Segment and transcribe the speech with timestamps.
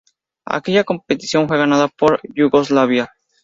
[0.47, 3.13] Aquella competición fue ganada por Yugoslavia.